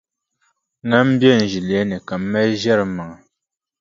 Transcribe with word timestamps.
Ŋan 0.89 1.07
be 1.19 1.29
n 1.39 1.41
ʒilɛli 1.51 1.79
ni 1.89 1.97
ka 2.07 2.15
m 2.17 2.21
mali 2.31 2.53
n-ʒiɛri 2.55 2.85
m 2.87 2.91
maŋa. 2.95 3.17